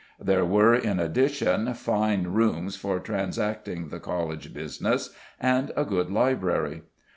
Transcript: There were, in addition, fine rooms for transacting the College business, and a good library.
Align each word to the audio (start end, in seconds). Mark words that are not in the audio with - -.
There 0.19 0.43
were, 0.43 0.73
in 0.73 0.99
addition, 0.99 1.71
fine 1.75 2.23
rooms 2.23 2.75
for 2.75 2.99
transacting 2.99 3.89
the 3.89 3.99
College 3.99 4.51
business, 4.51 5.11
and 5.39 5.71
a 5.75 5.85
good 5.85 6.09
library. 6.09 6.81